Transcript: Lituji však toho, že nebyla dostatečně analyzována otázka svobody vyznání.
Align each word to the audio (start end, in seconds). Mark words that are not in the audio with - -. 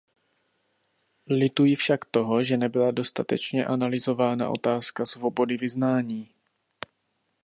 Lituji 1.29 1.75
však 1.75 2.05
toho, 2.05 2.43
že 2.43 2.57
nebyla 2.57 2.91
dostatečně 2.91 3.65
analyzována 3.65 4.49
otázka 4.49 5.05
svobody 5.05 5.57
vyznání. 5.57 6.29